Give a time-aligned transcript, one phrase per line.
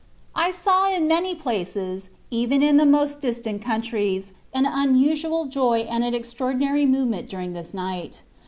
[0.33, 6.03] I SAW in many places, even in the most distant countries, an unusual joy and
[6.03, 8.21] an extraordinary movement during this night.